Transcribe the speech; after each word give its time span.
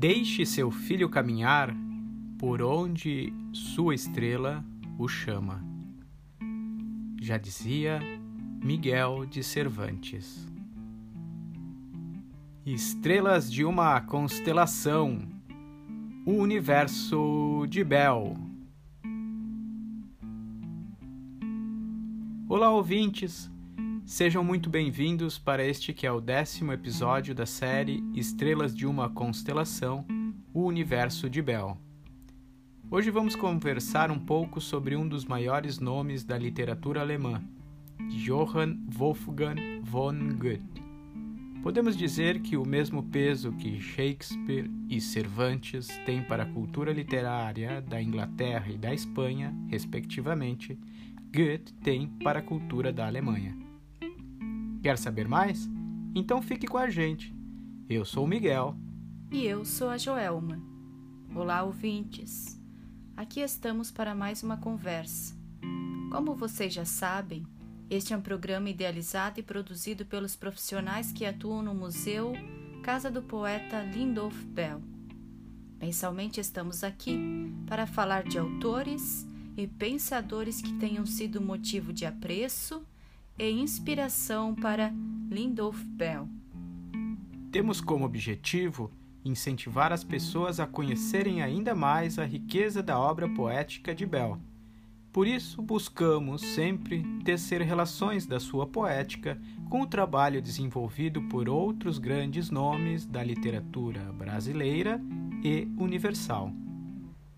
Deixe 0.00 0.46
seu 0.46 0.70
filho 0.70 1.10
caminhar 1.10 1.76
por 2.38 2.62
onde 2.62 3.34
sua 3.52 3.94
estrela 3.94 4.64
o 4.98 5.06
chama. 5.06 5.62
Já 7.20 7.36
dizia 7.36 8.00
Miguel 8.64 9.26
de 9.26 9.44
Cervantes. 9.44 10.48
Estrelas 12.64 13.52
de 13.52 13.62
uma 13.62 14.00
constelação, 14.00 15.20
o 16.24 16.32
universo 16.32 17.66
de 17.68 17.84
Bel. 17.84 18.38
Olá, 22.48 22.70
ouvintes! 22.70 23.50
Sejam 24.10 24.42
muito 24.42 24.68
bem-vindos 24.68 25.38
para 25.38 25.64
este 25.64 25.92
que 25.92 26.04
é 26.04 26.10
o 26.10 26.20
décimo 26.20 26.72
episódio 26.72 27.32
da 27.32 27.46
série 27.46 28.02
Estrelas 28.12 28.74
de 28.74 28.84
uma 28.84 29.08
Constelação 29.08 30.04
O 30.52 30.64
Universo 30.64 31.30
de 31.30 31.40
Bell. 31.40 31.78
Hoje 32.90 33.08
vamos 33.08 33.36
conversar 33.36 34.10
um 34.10 34.18
pouco 34.18 34.60
sobre 34.60 34.96
um 34.96 35.06
dos 35.06 35.24
maiores 35.24 35.78
nomes 35.78 36.24
da 36.24 36.36
literatura 36.36 37.00
alemã, 37.00 37.40
Johann 38.26 38.80
Wolfgang 38.88 39.80
von 39.80 40.30
Goethe. 40.36 40.82
Podemos 41.62 41.96
dizer 41.96 42.40
que 42.40 42.56
o 42.56 42.66
mesmo 42.66 43.04
peso 43.04 43.52
que 43.52 43.80
Shakespeare 43.80 44.68
e 44.88 45.00
Cervantes 45.00 45.86
têm 46.04 46.20
para 46.20 46.42
a 46.42 46.52
cultura 46.52 46.92
literária 46.92 47.80
da 47.80 48.02
Inglaterra 48.02 48.72
e 48.72 48.76
da 48.76 48.92
Espanha, 48.92 49.54
respectivamente, 49.68 50.76
Goethe 51.32 51.72
tem 51.74 52.08
para 52.24 52.40
a 52.40 52.42
cultura 52.42 52.92
da 52.92 53.06
Alemanha. 53.06 53.69
Quer 54.82 54.96
saber 54.96 55.28
mais? 55.28 55.68
Então 56.14 56.40
fique 56.40 56.66
com 56.66 56.78
a 56.78 56.88
gente. 56.88 57.34
Eu 57.86 58.02
sou 58.02 58.24
o 58.24 58.26
Miguel. 58.26 58.74
E 59.30 59.44
eu 59.44 59.62
sou 59.62 59.90
a 59.90 59.98
Joelma. 59.98 60.58
Olá, 61.34 61.62
ouvintes. 61.62 62.58
Aqui 63.14 63.40
estamos 63.40 63.90
para 63.90 64.14
mais 64.14 64.42
uma 64.42 64.56
conversa. 64.56 65.36
Como 66.10 66.34
vocês 66.34 66.72
já 66.72 66.86
sabem, 66.86 67.46
este 67.90 68.14
é 68.14 68.16
um 68.16 68.22
programa 68.22 68.70
idealizado 68.70 69.38
e 69.38 69.42
produzido 69.42 70.06
pelos 70.06 70.34
profissionais 70.34 71.12
que 71.12 71.26
atuam 71.26 71.60
no 71.60 71.74
Museu 71.74 72.32
Casa 72.82 73.10
do 73.10 73.20
Poeta 73.20 73.82
Lindolf 73.82 74.42
Bell. 74.44 74.80
Mensalmente 75.78 76.40
estamos 76.40 76.82
aqui 76.82 77.18
para 77.66 77.86
falar 77.86 78.22
de 78.22 78.38
autores 78.38 79.26
e 79.58 79.66
pensadores 79.66 80.62
que 80.62 80.72
tenham 80.78 81.04
sido 81.04 81.38
motivo 81.38 81.92
de 81.92 82.06
apreço 82.06 82.82
e 83.40 83.50
inspiração 83.50 84.54
para 84.54 84.92
Lindolf 85.30 85.82
Bell. 85.82 86.28
Temos 87.50 87.80
como 87.80 88.04
objetivo 88.04 88.92
incentivar 89.24 89.94
as 89.94 90.04
pessoas 90.04 90.60
a 90.60 90.66
conhecerem 90.66 91.40
ainda 91.40 91.74
mais 91.74 92.18
a 92.18 92.24
riqueza 92.26 92.82
da 92.82 92.98
obra 92.98 93.26
poética 93.30 93.94
de 93.94 94.04
Bell. 94.04 94.38
Por 95.10 95.26
isso, 95.26 95.62
buscamos 95.62 96.42
sempre 96.42 97.02
tecer 97.24 97.62
relações 97.62 98.26
da 98.26 98.38
sua 98.38 98.66
poética 98.66 99.40
com 99.70 99.80
o 99.80 99.86
trabalho 99.86 100.42
desenvolvido 100.42 101.22
por 101.22 101.48
outros 101.48 101.98
grandes 101.98 102.50
nomes 102.50 103.06
da 103.06 103.24
literatura 103.24 104.12
brasileira 104.12 105.00
e 105.42 105.66
universal. 105.78 106.52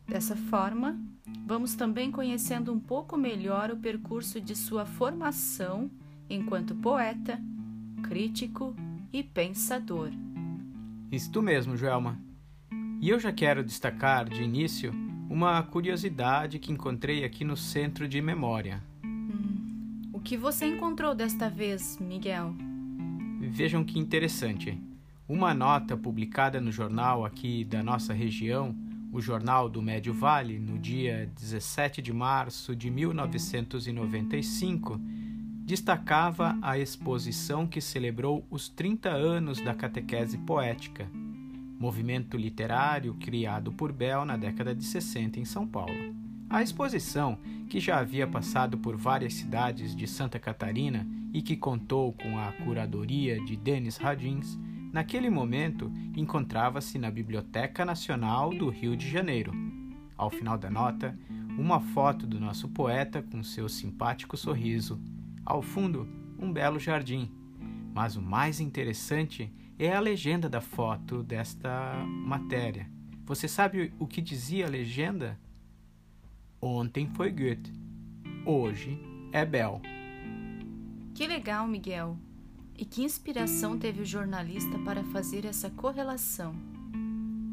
Dessa 0.06 0.34
forma, 0.34 1.00
Vamos 1.47 1.75
também 1.75 2.11
conhecendo 2.11 2.73
um 2.73 2.81
pouco 2.81 3.17
melhor 3.17 3.70
o 3.70 3.77
percurso 3.77 4.41
de 4.41 4.56
sua 4.56 4.84
formação 4.84 5.91
enquanto 6.29 6.75
poeta, 6.75 7.41
crítico 8.03 8.75
e 9.12 9.23
pensador. 9.23 10.11
Isto 11.11 11.42
mesmo, 11.42 11.77
Joelma. 11.77 12.19
E 13.01 13.09
eu 13.09 13.20
já 13.20 13.33
quero 13.33 13.64
destacar 13.64 14.29
de 14.29 14.42
início 14.42 14.92
uma 15.29 15.63
curiosidade 15.63 16.58
que 16.58 16.73
encontrei 16.73 17.25
aqui 17.25 17.45
no 17.45 17.57
Centro 17.57 18.07
de 18.08 18.20
Memória. 18.20 18.83
Hum, 19.05 20.02
o 20.13 20.20
que 20.20 20.36
você 20.36 20.67
encontrou 20.67 21.14
desta 21.14 21.48
vez, 21.48 21.98
Miguel? 21.98 22.55
Vejam 23.41 23.85
que 23.85 23.98
interessante. 23.98 24.80
Uma 25.29 25.55
nota 25.55 25.96
publicada 25.96 26.61
no 26.61 26.70
jornal 26.70 27.25
aqui 27.25 27.64
da 27.64 27.83
nossa 27.83 28.13
região 28.13 28.77
o 29.12 29.20
Jornal 29.20 29.68
do 29.68 29.83
Médio 29.83 30.14
Vale, 30.14 30.58
no 30.58 30.78
dia 30.78 31.30
17 31.39 32.00
de 32.00 32.14
março 32.14 32.74
de 32.74 32.90
1995, 32.90 34.98
destacava 35.67 36.56
a 36.62 36.78
exposição 36.78 37.67
que 37.67 37.78
celebrou 37.78 38.46
os 38.51 38.70
30 38.70 39.11
anos 39.11 39.61
da 39.61 39.74
catequese 39.74 40.39
poética, 40.39 41.06
movimento 41.78 42.39
literário 42.39 43.12
criado 43.14 43.70
por 43.70 43.92
Bell 43.92 44.24
na 44.24 44.39
década 44.39 44.74
de 44.74 44.83
60 44.83 45.39
em 45.39 45.45
São 45.45 45.67
Paulo. 45.67 46.17
A 46.48 46.62
exposição, 46.62 47.36
que 47.68 47.80
já 47.80 47.98
havia 47.98 48.27
passado 48.27 48.78
por 48.78 48.96
várias 48.96 49.34
cidades 49.34 49.95
de 49.95 50.06
Santa 50.06 50.39
Catarina 50.39 51.06
e 51.34 51.42
que 51.42 51.56
contou 51.56 52.14
com 52.14 52.39
a 52.39 52.51
curadoria 52.64 53.39
de 53.45 53.56
Denis 53.56 53.98
Radins, 53.98 54.58
naquele 54.92 55.30
momento 55.30 55.91
encontrava-se 56.14 56.98
na 56.98 57.11
Biblioteca 57.11 57.85
Nacional 57.85 58.51
do 58.51 58.69
Rio 58.69 58.97
de 58.97 59.08
Janeiro. 59.08 59.53
Ao 60.17 60.30
final 60.30 60.58
da 60.58 60.70
nota, 60.70 61.19
uma 61.58 61.80
foto 61.80 62.27
do 62.27 62.39
nosso 62.39 62.69
poeta 62.69 63.23
com 63.23 63.42
seu 63.42 63.69
simpático 63.69 64.36
sorriso. 64.36 65.01
Ao 65.45 65.63
fundo, 65.63 66.07
um 66.39 66.52
belo 66.52 66.79
jardim. 66.79 67.31
Mas 67.95 68.17
o 68.17 68.23
mais 68.23 68.61
interessante 68.61 69.52
é 69.79 69.95
a 69.95 70.01
legenda 70.01 70.48
da 70.48 70.61
foto 70.61 71.23
desta 71.23 71.95
matéria. 72.07 72.89
Você 73.25 73.48
sabe 73.48 73.92
o 73.98 74.07
que 74.07 74.20
dizia 74.20 74.67
a 74.67 74.70
legenda? 74.70 75.39
Ontem 76.61 77.08
foi 77.08 77.31
Goethe, 77.31 77.73
hoje 78.47 78.98
é 79.33 79.45
Bell. 79.45 79.81
Que 81.14 81.27
legal, 81.27 81.67
Miguel. 81.67 82.17
E 82.83 82.85
que 82.85 83.05
inspiração 83.05 83.79
teve 83.79 84.03
o 84.03 84.05
jornalista 84.05 84.77
para 84.81 85.05
fazer 85.05 85.45
essa 85.45 85.70
correlação? 85.70 86.53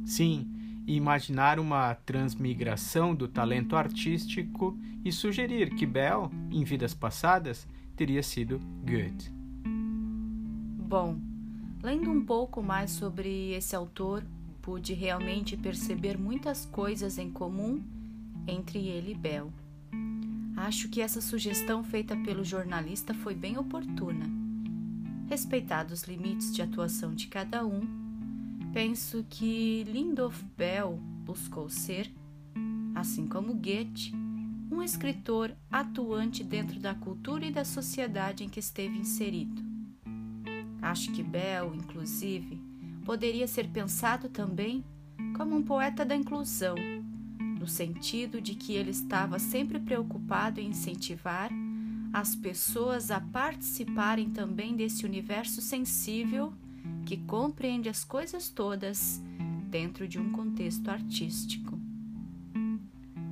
Sim, 0.03 0.51
imaginar 0.87 1.59
uma 1.59 1.93
transmigração 1.93 3.13
do 3.13 3.27
talento 3.27 3.75
artístico 3.75 4.75
e 5.05 5.11
sugerir 5.11 5.75
que 5.75 5.85
Bell, 5.85 6.31
em 6.49 6.63
vidas 6.63 6.95
passadas, 6.95 7.67
teria 7.95 8.23
sido 8.23 8.59
Goethe. 8.83 9.31
Bom, 10.87 11.19
lendo 11.83 12.09
um 12.09 12.25
pouco 12.25 12.63
mais 12.63 12.89
sobre 12.89 13.51
esse 13.51 13.75
autor, 13.75 14.25
pude 14.63 14.95
realmente 14.95 15.55
perceber 15.55 16.17
muitas 16.17 16.65
coisas 16.65 17.19
em 17.19 17.29
comum 17.29 17.83
entre 18.47 18.79
ele 18.79 19.11
e 19.11 19.15
Bell. 19.15 19.53
Acho 20.57 20.89
que 20.89 21.01
essa 21.01 21.21
sugestão 21.21 21.83
feita 21.83 22.17
pelo 22.17 22.43
jornalista 22.43 23.13
foi 23.13 23.35
bem 23.35 23.59
oportuna 23.59 24.38
respeitados 25.29 26.01
os 26.01 26.07
limites 26.07 26.53
de 26.53 26.63
atuação 26.63 27.13
de 27.13 27.27
cada 27.27 27.63
um, 27.63 27.81
penso 28.73 29.23
que 29.29 29.83
Lindolf 29.83 30.41
Bell 30.57 30.99
buscou 31.23 31.69
ser, 31.69 32.11
assim 32.95 33.27
como 33.27 33.53
Goethe, 33.53 34.11
um 34.71 34.81
escritor 34.81 35.55
atuante 35.71 36.43
dentro 36.43 36.79
da 36.79 36.95
cultura 36.95 37.45
e 37.45 37.51
da 37.51 37.63
sociedade 37.63 38.43
em 38.43 38.49
que 38.49 38.59
esteve 38.59 38.97
inserido. 38.97 39.61
Acho 40.81 41.11
que 41.11 41.21
Bell, 41.21 41.75
inclusive, 41.75 42.59
poderia 43.05 43.47
ser 43.47 43.67
pensado 43.67 44.29
também 44.29 44.83
como 45.37 45.55
um 45.55 45.61
poeta 45.61 46.03
da 46.03 46.15
inclusão, 46.15 46.75
no 47.59 47.67
sentido 47.67 48.41
de 48.41 48.55
que 48.55 48.73
ele 48.73 48.89
estava 48.89 49.37
sempre 49.37 49.79
preocupado 49.79 50.59
em 50.59 50.69
incentivar 50.69 51.51
as 52.11 52.35
pessoas 52.35 53.11
a 53.11 53.19
participarem 53.19 54.29
também 54.29 54.75
desse 54.75 55.05
universo 55.05 55.61
sensível 55.61 56.53
que 57.05 57.17
compreende 57.17 57.89
as 57.89 58.03
coisas 58.03 58.49
todas 58.49 59.21
dentro 59.69 60.07
de 60.07 60.19
um 60.19 60.31
contexto 60.31 60.89
artístico. 60.89 61.79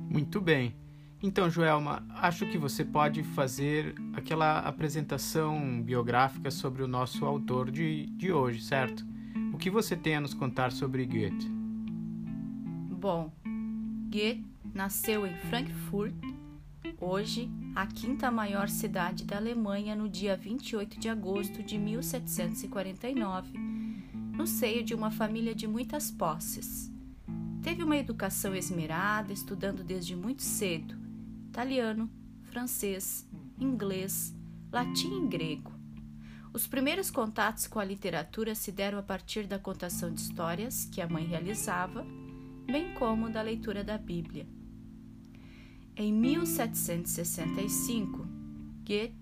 Muito 0.08 0.40
bem. 0.40 0.74
Então, 1.20 1.50
Joelma, 1.50 2.06
acho 2.10 2.46
que 2.46 2.56
você 2.56 2.84
pode 2.84 3.24
fazer 3.24 3.94
aquela 4.12 4.60
apresentação 4.60 5.82
biográfica 5.82 6.50
sobre 6.50 6.82
o 6.82 6.88
nosso 6.88 7.24
autor 7.24 7.72
de, 7.72 8.06
de 8.06 8.32
hoje, 8.32 8.62
certo? 8.62 9.04
O 9.52 9.58
que 9.58 9.68
você 9.68 9.96
tem 9.96 10.14
a 10.14 10.20
nos 10.20 10.32
contar 10.32 10.70
sobre 10.70 11.04
Goethe? 11.04 11.48
Bom, 13.00 13.32
Goethe 14.08 14.46
nasceu 14.72 15.26
em 15.26 15.34
Frankfurt 15.48 16.14
hoje 17.00 17.50
a 17.78 17.86
quinta 17.86 18.28
maior 18.28 18.68
cidade 18.68 19.24
da 19.24 19.36
Alemanha 19.36 19.94
no 19.94 20.08
dia 20.08 20.36
28 20.36 20.98
de 20.98 21.08
agosto 21.08 21.62
de 21.62 21.78
1749, 21.78 23.56
no 24.36 24.48
seio 24.48 24.82
de 24.82 24.96
uma 24.96 25.12
família 25.12 25.54
de 25.54 25.68
muitas 25.68 26.10
posses. 26.10 26.90
Teve 27.62 27.84
uma 27.84 27.96
educação 27.96 28.52
esmerada, 28.52 29.32
estudando 29.32 29.84
desde 29.84 30.16
muito 30.16 30.42
cedo 30.42 30.98
italiano, 31.46 32.10
francês, 32.50 33.24
inglês, 33.60 34.34
latim 34.72 35.24
e 35.24 35.28
grego. 35.28 35.72
Os 36.52 36.66
primeiros 36.66 37.12
contatos 37.12 37.68
com 37.68 37.78
a 37.78 37.84
literatura 37.84 38.56
se 38.56 38.72
deram 38.72 38.98
a 38.98 39.04
partir 39.04 39.46
da 39.46 39.56
contação 39.56 40.12
de 40.12 40.20
histórias 40.20 40.86
que 40.86 41.00
a 41.00 41.08
mãe 41.08 41.24
realizava, 41.24 42.04
bem 42.66 42.92
como 42.94 43.30
da 43.30 43.40
leitura 43.40 43.84
da 43.84 43.96
Bíblia. 43.96 44.57
Em 46.00 46.12
1765, 46.12 48.24
Goethe 48.86 49.16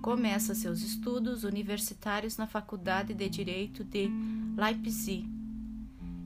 começa 0.00 0.54
seus 0.54 0.80
estudos 0.80 1.42
universitários 1.42 2.36
na 2.36 2.46
Faculdade 2.46 3.12
de 3.12 3.28
Direito 3.28 3.82
de 3.82 4.08
Leipzig. 4.56 5.28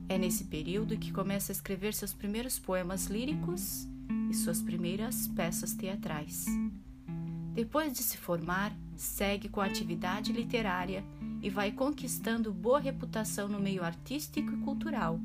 É 0.07 0.19
nesse 0.19 0.43
período 0.43 0.95
que 0.95 1.11
começa 1.11 1.51
a 1.51 1.55
escrever 1.55 1.95
seus 1.95 2.13
primeiros 2.13 2.59
poemas 2.59 3.07
líricos 3.07 3.87
e 4.29 4.35
suas 4.35 4.61
primeiras 4.61 5.27
peças 5.29 5.73
teatrais. 5.73 6.45
Depois 7.55 7.91
de 7.91 8.03
se 8.03 8.19
formar, 8.19 8.77
segue 8.95 9.49
com 9.49 9.59
a 9.59 9.65
atividade 9.65 10.31
literária 10.31 11.03
e 11.41 11.49
vai 11.49 11.71
conquistando 11.71 12.53
boa 12.53 12.79
reputação 12.79 13.47
no 13.47 13.59
meio 13.59 13.83
artístico 13.83 14.53
e 14.53 14.57
cultural, 14.57 15.19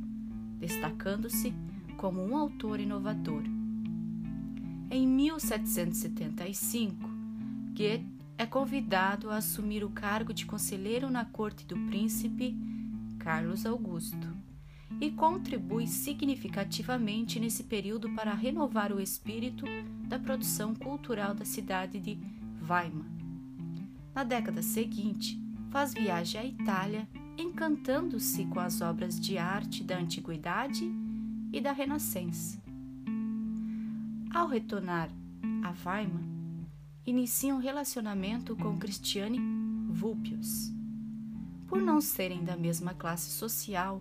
destacando-se 0.58 1.52
como 1.98 2.24
um 2.24 2.34
autor 2.34 2.80
inovador. 2.80 3.59
Em 4.92 5.06
1775, 5.06 7.08
Goethe 7.76 8.04
é 8.36 8.44
convidado 8.44 9.30
a 9.30 9.36
assumir 9.36 9.84
o 9.84 9.90
cargo 9.90 10.34
de 10.34 10.44
conselheiro 10.44 11.08
na 11.08 11.24
corte 11.24 11.64
do 11.64 11.76
príncipe 11.86 12.56
Carlos 13.16 13.64
Augusto 13.64 14.26
e 15.00 15.12
contribui 15.12 15.86
significativamente 15.86 17.38
nesse 17.38 17.62
período 17.62 18.10
para 18.16 18.34
renovar 18.34 18.92
o 18.92 19.00
espírito 19.00 19.64
da 20.08 20.18
produção 20.18 20.74
cultural 20.74 21.36
da 21.36 21.44
cidade 21.44 22.00
de 22.00 22.18
Weimar. 22.68 23.06
Na 24.12 24.24
década 24.24 24.60
seguinte, 24.60 25.40
faz 25.70 25.94
viagem 25.94 26.40
à 26.40 26.44
Itália, 26.44 27.08
encantando-se 27.38 28.44
com 28.46 28.58
as 28.58 28.80
obras 28.80 29.20
de 29.20 29.38
arte 29.38 29.84
da 29.84 29.96
antiguidade 29.96 30.92
e 31.52 31.60
da 31.60 31.70
Renascença. 31.70 32.60
Ao 34.32 34.46
retornar 34.46 35.10
a 35.64 35.70
Weimar, 35.70 36.22
inicia 37.04 37.52
um 37.52 37.58
relacionamento 37.58 38.54
com 38.54 38.78
Christiane 38.78 39.40
Vulpius. 39.90 40.72
Por 41.66 41.82
não 41.82 42.00
serem 42.00 42.44
da 42.44 42.56
mesma 42.56 42.94
classe 42.94 43.28
social, 43.30 44.00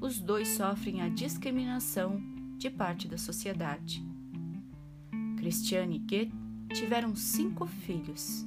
os 0.00 0.18
dois 0.18 0.48
sofrem 0.48 1.00
a 1.00 1.08
discriminação 1.08 2.20
de 2.58 2.68
parte 2.68 3.06
da 3.06 3.16
sociedade. 3.16 4.04
Christiane 5.36 5.94
e 5.94 5.98
Goethe 6.00 6.34
tiveram 6.74 7.14
cinco 7.14 7.64
filhos. 7.64 8.44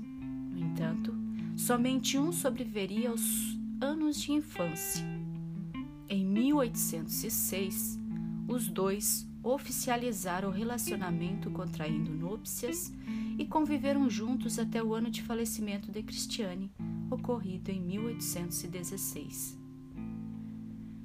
No 0.52 0.60
entanto, 0.60 1.16
somente 1.56 2.18
um 2.18 2.34
sobreviveria 2.34 3.10
aos 3.10 3.58
anos 3.80 4.20
de 4.20 4.34
infância. 4.34 5.06
Em 6.10 6.26
1806, 6.26 7.98
os 8.50 8.68
dois 8.68 9.31
oficializaram 9.44 10.50
o 10.50 10.52
relacionamento 10.52 11.50
contraindo 11.50 12.12
núpcias 12.12 12.94
e 13.38 13.46
conviveram 13.46 14.10
juntos 14.10 14.60
até 14.60 14.84
o 14.84 14.94
ano 14.94 15.10
de 15.10 15.24
falecimento 15.24 15.92
de 15.92 16.04
Cristiane, 16.04 16.72
ocorrido 17.10 17.72
em 17.72 17.82
1816. 17.82 19.58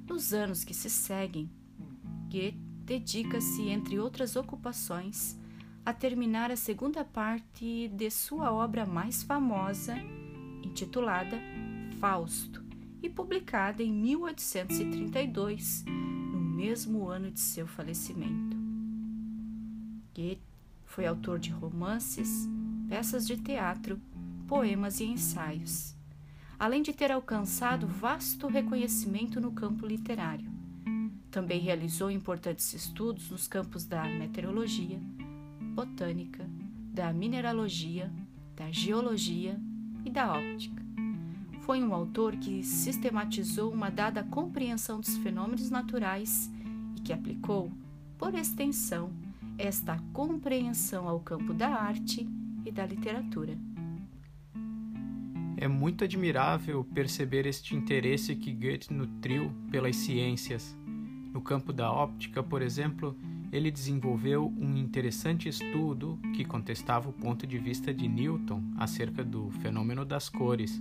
Nos 0.09 0.33
anos 0.33 0.65
que 0.65 0.75
se 0.75 0.91
seguem, 0.91 1.51
Goethe 2.31 2.59
dedica-se, 2.85 3.63
entre 3.69 3.99
outras 3.99 4.37
ocupações, 4.37 5.37
a 5.85 5.93
terminar 5.93 6.51
a 6.51 6.57
segunda 6.57 7.05
parte 7.05 7.89
de 7.89 8.11
sua 8.11 8.53
obra 8.53 8.87
mais 8.87 9.23
famosa, 9.23 9.97
intitulada 10.63 11.39
Fausto, 12.01 12.65
e 13.03 13.09
publicada 13.09 13.83
em 13.83 13.93
1832 13.93 15.85
mesmo 16.57 17.07
ano 17.07 17.31
de 17.31 17.39
seu 17.39 17.67
falecimento. 17.67 18.57
Goethe 20.15 20.41
foi 20.87 21.05
autor 21.05 21.39
de 21.39 21.51
romances, 21.51 22.49
peças 22.89 23.27
de 23.27 23.37
teatro, 23.37 24.01
poemas 24.49 24.99
e 25.01 25.05
ensaios, 25.05 25.95
além 26.59 26.81
de 26.81 26.95
ter 26.95 27.13
alcançado 27.13 27.87
vasto 27.87 28.47
reconhecimento 28.47 29.39
no 29.39 29.53
campo 29.53 29.87
literário. 29.87 30.51
Também 31.31 31.61
realizou 31.61 32.11
importantes 32.11 32.73
estudos 32.73 33.31
nos 33.31 33.47
campos 33.47 33.85
da 33.85 34.05
meteorologia, 34.05 34.99
botânica, 35.75 36.49
da 36.91 37.13
mineralogia, 37.13 38.11
da 38.57 38.71
geologia 38.71 39.61
e 40.07 40.09
da 40.09 40.33
óptica 40.33 40.86
foi 41.67 41.83
um 41.83 41.93
autor 41.93 42.37
que 42.37 42.63
sistematizou 42.63 43.73
uma 43.73 43.91
dada 43.91 44.23
compreensão 44.23 45.01
dos 45.01 45.17
fenômenos 45.17 45.69
naturais 45.69 46.49
e 46.97 47.01
que 47.01 47.13
aplicou, 47.13 47.73
por 48.17 48.37
extensão, 48.37 49.13
esta 49.59 49.99
compreensão 50.13 51.09
ao 51.09 51.19
campo 51.19 51.53
da 51.53 51.69
arte 51.71 52.25
e 52.65 52.71
da 52.71 52.87
literatura. 52.87 53.59
É 55.57 55.67
muito 55.67 56.05
admirável 56.05 56.85
perceber 56.85 57.47
este 57.47 57.75
interesse 57.75 58.37
que 58.37 58.53
Goethe 58.53 58.95
nutriu 58.95 59.51
pelas 59.69 59.97
ciências. 59.97 60.79
No 61.33 61.41
campo 61.41 61.73
da 61.73 61.91
óptica, 61.91 62.45
por 62.45 62.63
exemplo, 62.63 63.19
ele 63.51 63.73
desenvolveu 63.73 64.55
um 64.57 64.77
interessante 64.77 65.49
estudo 65.49 66.17
que 66.33 66.45
contestava 66.45 67.09
o 67.09 67.13
ponto 67.13 67.45
de 67.45 67.59
vista 67.59 67.93
de 67.93 68.07
Newton 68.07 68.63
acerca 68.77 69.25
do 69.25 69.51
fenômeno 69.51 70.05
das 70.05 70.29
cores 70.29 70.81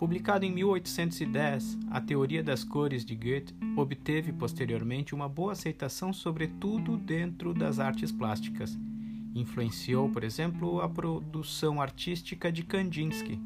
Publicado 0.00 0.46
em 0.46 0.50
1810, 0.50 1.78
a 1.90 2.00
teoria 2.00 2.42
das 2.42 2.64
cores 2.64 3.04
de 3.04 3.14
Goethe 3.14 3.54
obteve 3.76 4.32
posteriormente 4.32 5.14
uma 5.14 5.28
boa 5.28 5.52
aceitação, 5.52 6.10
sobretudo 6.10 6.96
dentro 6.96 7.52
das 7.52 7.78
artes 7.78 8.10
plásticas. 8.10 8.78
Influenciou, 9.34 10.08
por 10.08 10.24
exemplo, 10.24 10.80
a 10.80 10.88
produção 10.88 11.82
artística 11.82 12.50
de 12.50 12.62
Kandinsky, 12.62 13.38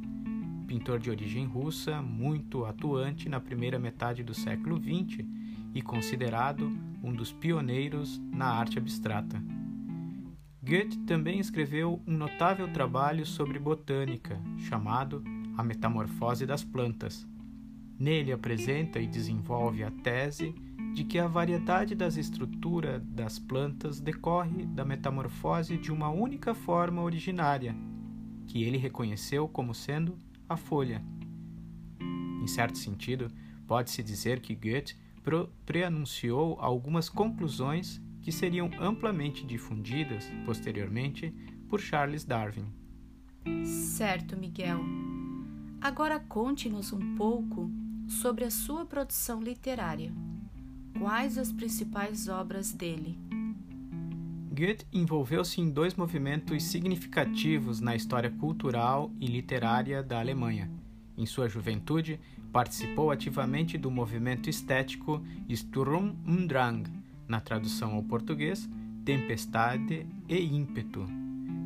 pintor 0.65 1.01
de 1.01 1.11
origem 1.11 1.45
russa, 1.45 2.01
muito 2.01 2.65
atuante 2.65 3.29
na 3.29 3.41
primeira 3.41 3.77
metade 3.77 4.23
do 4.23 4.33
século 4.33 4.81
XX 4.81 5.27
e 5.75 5.83
considerado 5.83 6.71
um 7.03 7.13
dos 7.13 7.33
pioneiros 7.33 8.23
na 8.31 8.47
arte 8.47 8.79
abstrata. 8.79 9.43
Goethe 10.63 10.99
também 11.01 11.41
escreveu 11.41 12.01
um 12.07 12.17
notável 12.17 12.73
trabalho 12.73 13.27
sobre 13.27 13.59
botânica, 13.59 14.41
chamado 14.57 15.34
a 15.57 15.63
metamorfose 15.63 16.47
das 16.47 16.65
plantas. 16.65 17.27
Nele 17.99 18.33
apresenta 18.33 18.99
e 18.99 19.07
desenvolve 19.07 19.85
a 19.85 19.91
tese 19.91 20.55
de 20.95 21.05
que 21.05 21.19
a 21.19 21.27
variedade 21.27 21.95
das 21.95 22.17
estruturas 22.17 23.03
das 23.05 23.39
plantas 23.39 24.01
decorre 24.01 24.65
da 24.67 24.85
metamorfose 24.85 25.77
de 25.77 25.91
uma 25.91 26.09
única 26.09 26.55
forma 26.55 27.03
originária, 27.03 27.75
que 28.47 28.63
ele 28.63 28.79
reconheceu 28.79 29.49
como 29.49 29.75
sendo 29.75 30.19
a 30.49 30.57
folha. 30.57 31.03
Em 32.01 32.47
certo 32.47 32.79
sentido, 32.79 33.29
pode-se 33.67 34.03
dizer 34.03 34.41
que 34.41 34.55
Goethe 34.55 34.97
preanunciou 35.65 36.59
algumas 36.61 37.09
conclusões 37.09 38.01
que 38.21 38.31
seriam 38.31 38.71
amplamente 38.79 39.45
difundidas 39.45 40.31
posteriormente 40.45 41.31
por 41.69 41.81
Charles 41.81 42.25
Darwin. 42.25 42.67
Certo, 43.65 44.37
Miguel. 44.37 45.14
Agora 45.85 46.19
conte-nos 46.19 46.95
um 46.95 47.15
pouco 47.15 47.71
sobre 48.09 48.43
a 48.43 48.51
sua 48.51 48.87
produção 48.87 49.43
literária. 49.43 50.11
Quais 50.99 51.37
as 51.37 51.53
principais 51.53 52.27
obras 52.27 52.73
dele? 52.73 53.19
Goethe 54.51 54.87
envolveu-se 54.91 55.61
em 55.61 55.69
dois 55.69 55.95
movimentos 55.95 56.63
significativos 56.63 57.83
na 57.83 57.95
história 57.95 58.31
cultural 58.31 59.13
e 59.21 59.27
literária 59.27 60.03
da 60.03 60.19
Alemanha. 60.19 60.71
Em 61.19 61.27
sua 61.27 61.51
juventude, 61.51 62.19
participou 62.51 63.11
ativamente 63.11 63.77
do 63.77 63.91
movimento 63.91 64.49
estético 64.49 65.23
Sturm 65.51 66.15
und 66.27 66.47
Drang, 66.47 66.91
na 67.29 67.43
tradução 67.43 67.93
ao 67.93 68.03
português, 68.03 68.67
Tempestade 69.05 70.07
e 70.31 70.39
Ímpeto. 70.47 71.05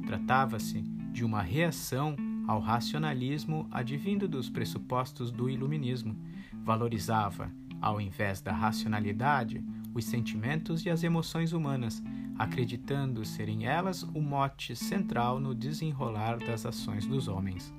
Tratava-se 0.08 0.80
de 1.12 1.24
uma 1.24 1.40
reação 1.40 2.16
ao 2.48 2.60
racionalismo 2.60 3.68
advindo 3.70 4.26
dos 4.26 4.48
pressupostos 4.48 5.30
do 5.30 5.50
iluminismo, 5.50 6.16
valorizava, 6.64 7.52
ao 7.78 8.00
invés 8.00 8.40
da 8.40 8.52
racionalidade, 8.52 9.62
os 9.94 10.06
sentimentos 10.06 10.86
e 10.86 10.88
as 10.88 11.02
emoções 11.02 11.52
humanas, 11.52 12.02
acreditando 12.38 13.22
serem 13.22 13.66
elas 13.66 14.02
o 14.02 14.20
mote 14.22 14.74
central 14.74 15.38
no 15.38 15.54
desenrolar 15.54 16.38
das 16.38 16.64
ações 16.64 17.06
dos 17.06 17.28
homens. 17.28 17.70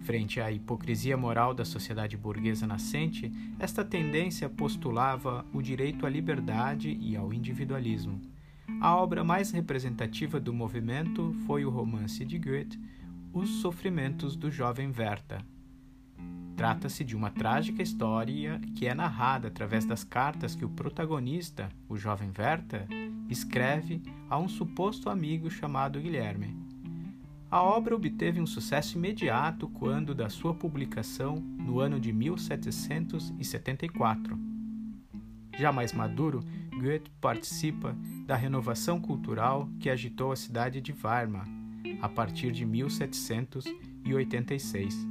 Frente 0.00 0.38
à 0.38 0.52
hipocrisia 0.52 1.16
moral 1.16 1.54
da 1.54 1.64
sociedade 1.64 2.16
burguesa 2.16 2.66
nascente, 2.66 3.32
esta 3.58 3.82
tendência 3.82 4.50
postulava 4.50 5.46
o 5.50 5.62
direito 5.62 6.04
à 6.04 6.10
liberdade 6.10 6.98
e 7.00 7.16
ao 7.16 7.32
individualismo. 7.32 8.20
A 8.80 8.94
obra 8.96 9.24
mais 9.24 9.50
representativa 9.50 10.38
do 10.38 10.52
movimento 10.52 11.34
foi 11.46 11.64
o 11.64 11.70
romance 11.70 12.24
de 12.24 12.38
Goethe, 12.38 12.78
os 13.32 13.60
Sofrimentos 13.60 14.36
do 14.36 14.50
Jovem 14.50 14.92
Werther, 14.96 15.42
Trata-se 16.56 17.02
de 17.02 17.16
uma 17.16 17.30
trágica 17.30 17.82
história 17.82 18.60
que 18.76 18.86
é 18.86 18.94
narrada 18.94 19.48
através 19.48 19.84
das 19.84 20.04
cartas 20.04 20.54
que 20.54 20.64
o 20.64 20.68
protagonista, 20.68 21.68
o 21.88 21.96
jovem 21.96 22.30
Werther, 22.38 22.86
escreve 23.28 24.00
a 24.28 24.38
um 24.38 24.46
suposto 24.48 25.10
amigo 25.10 25.50
chamado 25.50 26.00
Guilherme. 26.00 26.56
A 27.50 27.60
obra 27.62 27.96
obteve 27.96 28.40
um 28.40 28.46
sucesso 28.46 28.96
imediato 28.96 29.68
quando 29.68 30.14
da 30.14 30.28
sua 30.28 30.54
publicação 30.54 31.34
no 31.34 31.80
ano 31.80 31.98
de 31.98 32.12
1774. 32.12 34.38
Já 35.58 35.72
mais 35.72 35.92
maduro, 35.92 36.44
Goethe 36.70 37.10
participa 37.20 37.96
da 38.24 38.36
renovação 38.36 39.00
cultural 39.00 39.68
que 39.80 39.90
agitou 39.90 40.30
a 40.32 40.36
cidade 40.36 40.80
de 40.80 40.92
Weimar 40.92 41.61
a 42.02 42.08
partir 42.08 42.52
de 42.52 42.66
1786. 42.66 45.06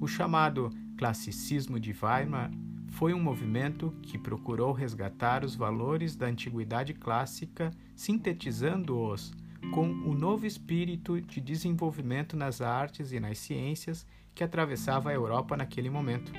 O 0.00 0.06
chamado 0.06 0.70
classicismo 0.96 1.80
de 1.80 1.92
Weimar 1.92 2.52
foi 2.90 3.12
um 3.12 3.20
movimento 3.20 3.92
que 4.02 4.16
procurou 4.16 4.72
resgatar 4.72 5.44
os 5.44 5.54
valores 5.54 6.16
da 6.16 6.26
antiguidade 6.26 6.94
clássica, 6.94 7.70
sintetizando-os 7.94 9.30
com 9.72 9.90
o 9.90 10.14
novo 10.14 10.46
espírito 10.46 11.20
de 11.20 11.40
desenvolvimento 11.40 12.36
nas 12.36 12.60
artes 12.60 13.12
e 13.12 13.20
nas 13.20 13.38
ciências 13.38 14.06
que 14.34 14.44
atravessava 14.44 15.10
a 15.10 15.14
Europa 15.14 15.56
naquele 15.56 15.90
momento. 15.90 16.32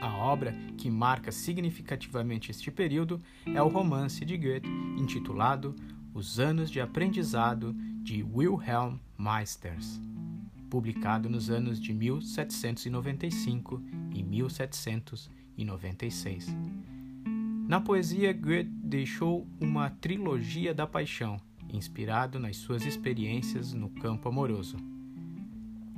A 0.00 0.14
obra 0.14 0.54
que 0.76 0.90
marca 0.90 1.32
significativamente 1.32 2.50
este 2.50 2.70
período 2.70 3.20
é 3.46 3.62
o 3.62 3.68
romance 3.68 4.24
de 4.24 4.36
Goethe 4.36 4.68
intitulado 4.98 5.74
Os 6.12 6.38
Anos 6.38 6.70
de 6.70 6.80
Aprendizado 6.80 7.74
de 8.06 8.22
Wilhelm 8.22 8.98
Meisters, 9.18 10.00
publicado 10.70 11.28
nos 11.28 11.50
anos 11.50 11.80
de 11.80 11.92
1795 11.92 13.82
e 14.14 14.22
1796. 14.22 16.46
Na 17.66 17.80
poesia, 17.80 18.32
Goethe 18.32 18.70
deixou 18.70 19.44
uma 19.60 19.90
trilogia 19.90 20.72
da 20.72 20.86
paixão, 20.86 21.40
inspirado 21.68 22.38
nas 22.38 22.58
suas 22.58 22.86
experiências 22.86 23.72
no 23.72 23.90
campo 23.90 24.28
amoroso. 24.28 24.76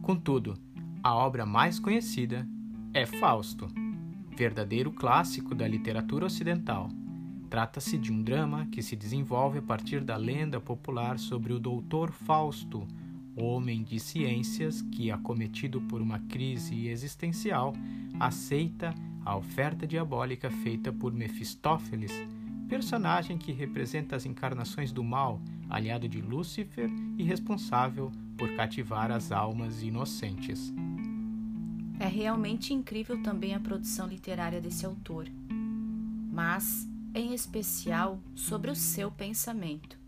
Contudo, 0.00 0.54
a 1.02 1.14
obra 1.14 1.44
mais 1.44 1.78
conhecida 1.78 2.48
é 2.94 3.04
Fausto, 3.04 3.68
verdadeiro 4.34 4.90
clássico 4.90 5.54
da 5.54 5.68
literatura 5.68 6.24
ocidental. 6.24 6.88
Trata-se 7.50 7.96
de 7.96 8.12
um 8.12 8.22
drama 8.22 8.66
que 8.66 8.82
se 8.82 8.94
desenvolve 8.94 9.58
a 9.58 9.62
partir 9.62 10.04
da 10.04 10.16
lenda 10.16 10.60
popular 10.60 11.18
sobre 11.18 11.52
o 11.52 11.58
doutor 11.58 12.12
Fausto, 12.12 12.86
homem 13.34 13.82
de 13.82 13.98
ciências 13.98 14.82
que, 14.82 15.10
acometido 15.10 15.80
por 15.82 16.02
uma 16.02 16.18
crise 16.18 16.88
existencial, 16.88 17.72
aceita 18.20 18.94
a 19.24 19.36
oferta 19.36 19.86
diabólica 19.86 20.50
feita 20.50 20.92
por 20.92 21.12
Mefistófeles, 21.12 22.12
personagem 22.68 23.38
que 23.38 23.52
representa 23.52 24.16
as 24.16 24.26
encarnações 24.26 24.92
do 24.92 25.02
mal, 25.02 25.40
aliado 25.70 26.08
de 26.08 26.20
Lúcifer 26.20 26.90
e 27.16 27.22
responsável 27.22 28.12
por 28.36 28.54
cativar 28.54 29.10
as 29.10 29.32
almas 29.32 29.82
inocentes. 29.82 30.72
É 32.00 32.06
realmente 32.06 32.72
incrível 32.72 33.22
também 33.22 33.54
a 33.54 33.60
produção 33.60 34.06
literária 34.06 34.60
desse 34.60 34.86
autor, 34.86 35.28
mas, 36.30 36.87
em 37.14 37.34
especial, 37.34 38.20
sobre 38.34 38.70
o 38.70 38.74
seu 38.76 39.10
pensamento. 39.10 39.98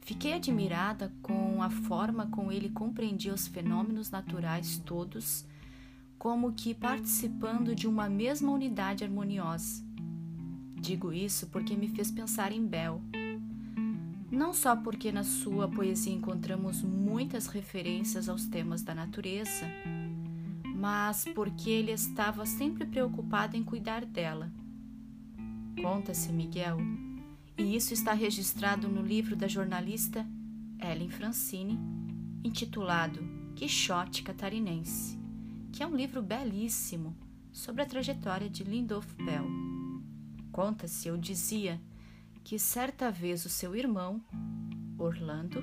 Fiquei 0.00 0.34
admirada 0.34 1.12
com 1.20 1.62
a 1.62 1.68
forma 1.68 2.28
como 2.28 2.52
ele 2.52 2.70
compreendia 2.70 3.34
os 3.34 3.48
fenômenos 3.48 4.10
naturais 4.10 4.80
todos, 4.84 5.44
como 6.16 6.52
que 6.52 6.72
participando 6.74 7.74
de 7.74 7.88
uma 7.88 8.08
mesma 8.08 8.52
unidade 8.52 9.02
harmoniosa. 9.02 9.84
Digo 10.76 11.12
isso 11.12 11.48
porque 11.48 11.74
me 11.74 11.88
fez 11.88 12.10
pensar 12.10 12.52
em 12.52 12.64
Bell. 12.64 13.02
Não 14.30 14.54
só 14.54 14.76
porque 14.76 15.10
na 15.10 15.24
sua 15.24 15.68
poesia 15.68 16.12
encontramos 16.12 16.82
muitas 16.82 17.46
referências 17.46 18.28
aos 18.28 18.46
temas 18.46 18.82
da 18.82 18.94
natureza, 18.94 19.66
mas 20.76 21.24
porque 21.34 21.70
ele 21.70 21.90
estava 21.90 22.46
sempre 22.46 22.84
preocupado 22.86 23.56
em 23.56 23.64
cuidar 23.64 24.04
dela. 24.04 24.52
Conta-se, 25.80 26.32
Miguel, 26.32 26.78
e 27.56 27.76
isso 27.76 27.92
está 27.92 28.12
registrado 28.12 28.88
no 28.88 29.02
livro 29.02 29.36
da 29.36 29.46
jornalista 29.46 30.26
Ellen 30.80 31.10
Francine, 31.10 31.78
intitulado 32.44 33.20
Quixote 33.54 34.22
Catarinense, 34.22 35.18
que 35.72 35.82
é 35.82 35.86
um 35.86 35.94
livro 35.94 36.22
belíssimo 36.22 37.16
sobre 37.52 37.82
a 37.82 37.86
trajetória 37.86 38.48
de 38.48 38.64
Lindolf 38.64 39.14
Bell. 39.14 39.46
Conta-se, 40.52 41.08
eu 41.08 41.16
dizia, 41.16 41.80
que 42.42 42.58
certa 42.58 43.10
vez 43.10 43.44
o 43.44 43.48
seu 43.48 43.74
irmão, 43.74 44.22
Orlando, 44.98 45.62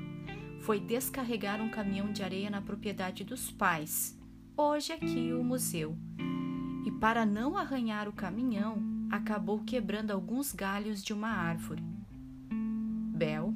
foi 0.61 0.79
descarregar 0.79 1.61
um 1.61 1.69
caminhão 1.69 2.11
de 2.11 2.21
areia 2.21 2.49
na 2.49 2.61
propriedade 2.61 3.23
dos 3.23 3.49
pais 3.49 4.17
hoje 4.55 4.93
aqui 4.93 5.33
o 5.33 5.43
museu. 5.43 5.97
E 6.85 6.91
para 6.91 7.25
não 7.25 7.57
arranhar 7.57 8.07
o 8.07 8.13
caminhão, 8.13 8.92
acabou 9.13 9.59
quebrando 9.59 10.09
alguns 10.09 10.51
galhos 10.51 11.03
de 11.03 11.13
uma 11.13 11.27
árvore. 11.27 11.83
Bel, 13.15 13.53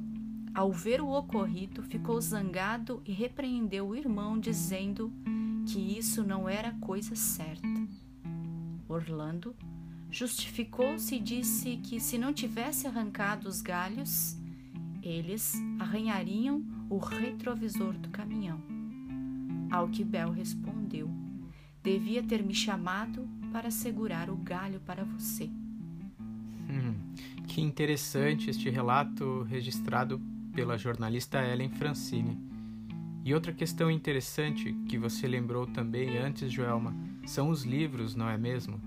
ao 0.54 0.70
ver 0.70 1.00
o 1.00 1.08
ocorrido, 1.08 1.82
ficou 1.82 2.20
zangado 2.20 3.02
e 3.04 3.10
repreendeu 3.10 3.88
o 3.88 3.96
irmão, 3.96 4.38
dizendo 4.38 5.12
que 5.66 5.98
isso 5.98 6.22
não 6.22 6.48
era 6.48 6.72
coisa 6.74 7.16
certa. 7.16 7.66
Orlando 8.88 9.52
justificou-se 10.08 11.16
e 11.16 11.20
disse 11.20 11.76
que 11.78 11.98
se 11.98 12.16
não 12.16 12.32
tivesse 12.32 12.86
arrancado 12.86 13.48
os 13.48 13.60
galhos, 13.60 14.38
eles 15.02 15.54
arranhariam 15.80 16.62
o 16.88 16.98
retrovisor 16.98 17.94
do 17.94 18.10
caminhão. 18.10 18.62
Ao 19.72 19.88
que 19.88 20.04
Bel 20.04 20.30
respondeu: 20.30 21.10
Devia 21.82 22.22
ter 22.22 22.44
me 22.44 22.54
chamado 22.54 23.28
para 23.58 23.72
segurar 23.72 24.30
o 24.30 24.36
galho 24.36 24.78
para 24.86 25.02
você. 25.02 25.50
Hum, 26.70 26.94
que 27.48 27.60
interessante 27.60 28.48
este 28.48 28.70
relato 28.70 29.42
registrado 29.50 30.22
pela 30.54 30.78
jornalista 30.78 31.44
Ellen 31.44 31.68
Francine. 31.68 32.38
E 33.24 33.34
outra 33.34 33.52
questão 33.52 33.90
interessante 33.90 34.72
que 34.88 34.96
você 34.96 35.26
lembrou 35.26 35.66
também 35.66 36.18
antes, 36.18 36.52
Joelma, 36.52 36.94
são 37.26 37.48
os 37.48 37.64
livros, 37.64 38.14
não 38.14 38.28
é 38.28 38.38
mesmo? 38.38 38.80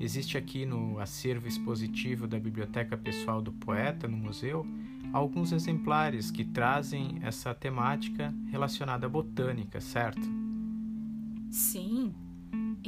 Existe 0.00 0.36
aqui 0.36 0.66
no 0.66 0.98
acervo 0.98 1.46
expositivo 1.46 2.26
da 2.26 2.40
Biblioteca 2.40 2.96
Pessoal 2.96 3.40
do 3.40 3.52
Poeta, 3.52 4.08
no 4.08 4.16
museu, 4.16 4.66
alguns 5.12 5.52
exemplares 5.52 6.32
que 6.32 6.44
trazem 6.44 7.20
essa 7.22 7.54
temática 7.54 8.34
relacionada 8.50 9.06
à 9.06 9.08
botânica, 9.08 9.80
certo? 9.80 10.28
Sim, 11.48 12.12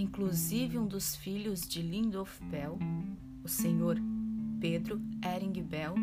inclusive 0.01 0.79
um 0.79 0.87
dos 0.87 1.17
filhos 1.17 1.67
de 1.67 1.83
Lindolf 1.83 2.41
Bell, 2.43 2.79
o 3.43 3.49
senhor 3.49 3.99
Pedro 4.61 5.01
Ering 5.25 5.63
Bell, 5.63 5.95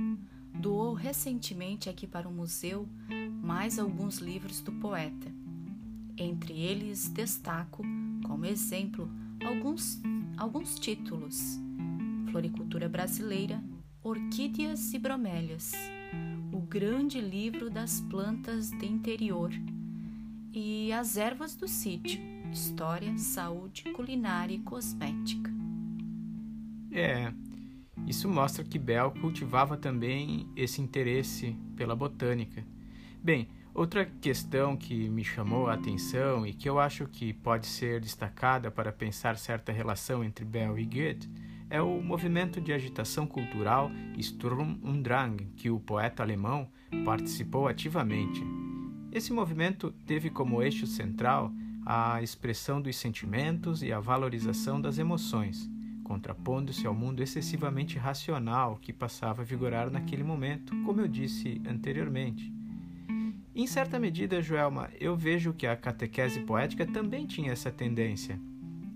doou 0.53 0.93
recentemente 0.93 1.89
aqui 1.89 2.05
para 2.07 2.27
o 2.27 2.31
museu 2.31 2.87
mais 3.41 3.79
alguns 3.79 4.17
livros 4.17 4.61
do 4.61 4.71
poeta. 4.73 5.31
Entre 6.17 6.53
eles 6.53 7.09
destaco, 7.09 7.83
como 8.25 8.45
exemplo, 8.45 9.09
alguns, 9.45 10.01
alguns 10.37 10.79
títulos: 10.79 11.59
Floricultura 12.31 12.87
Brasileira, 12.87 13.61
Orquídeas 14.01 14.93
e 14.93 14.99
Bromélias 14.99 15.73
o 16.55 16.61
grande 16.61 17.19
livro 17.19 17.69
das 17.69 17.99
plantas 17.99 18.71
de 18.71 18.85
interior 18.85 19.51
e 20.53 20.89
as 20.93 21.17
ervas 21.17 21.53
do 21.53 21.67
sítio, 21.67 22.17
história, 22.55 23.17
saúde, 23.17 23.83
culinária 23.91 24.55
e 24.55 24.59
cosmética. 24.59 25.51
É, 26.89 27.33
isso 28.07 28.29
mostra 28.29 28.63
que 28.63 28.79
Bell 28.79 29.11
cultivava 29.11 29.75
também 29.75 30.49
esse 30.55 30.81
interesse 30.81 31.53
pela 31.75 31.95
botânica. 31.95 32.65
Bem, 33.21 33.49
outra 33.73 34.05
questão 34.05 34.77
que 34.77 35.09
me 35.09 35.23
chamou 35.23 35.67
a 35.67 35.73
atenção 35.73 36.47
e 36.47 36.53
que 36.53 36.69
eu 36.69 36.79
acho 36.79 37.05
que 37.07 37.33
pode 37.33 37.67
ser 37.67 37.99
destacada 37.99 38.71
para 38.71 38.93
pensar 38.93 39.37
certa 39.37 39.73
relação 39.73 40.23
entre 40.23 40.45
Bell 40.45 40.79
e 40.79 40.85
Goethe 40.85 41.29
é 41.69 41.81
o 41.81 42.01
movimento 42.01 42.61
de 42.61 42.71
agitação 42.71 43.27
cultural 43.27 43.91
Sturm 44.17 44.79
und 44.81 45.01
Drang, 45.01 45.45
que 45.57 45.69
o 45.69 45.79
poeta 45.79 46.23
alemão 46.23 46.69
participou 47.03 47.67
ativamente. 47.67 48.41
Esse 49.11 49.33
movimento 49.33 49.91
teve 50.05 50.29
como 50.29 50.61
eixo 50.61 50.87
central 50.87 51.51
a 51.85 52.21
expressão 52.21 52.81
dos 52.81 52.95
sentimentos 52.95 53.83
e 53.83 53.93
a 53.93 53.99
valorização 53.99 54.81
das 54.81 54.97
emoções, 54.97 55.69
contrapondo-se 56.03 56.87
ao 56.87 56.93
mundo 56.93 57.21
excessivamente 57.21 57.97
racional 57.97 58.77
que 58.77 58.91
passava 58.91 59.41
a 59.41 59.45
vigorar 59.45 59.91
naquele 59.91 60.23
momento, 60.23 60.75
como 60.83 61.01
eu 61.01 61.07
disse 61.07 61.61
anteriormente. 61.69 62.51
Em 63.53 63.67
certa 63.67 63.99
medida, 63.99 64.41
Joelma, 64.41 64.89
eu 64.99 65.15
vejo 65.15 65.53
que 65.53 65.67
a 65.67 65.77
catequese 65.77 66.41
poética 66.41 66.85
também 66.85 67.25
tinha 67.25 67.51
essa 67.51 67.71
tendência 67.71 68.39